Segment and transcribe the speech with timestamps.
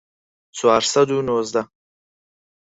[0.57, 1.61] چوار سەد و نۆزدە